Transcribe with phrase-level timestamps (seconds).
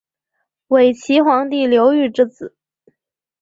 [0.69, 2.55] 伪齐皇帝刘豫之子。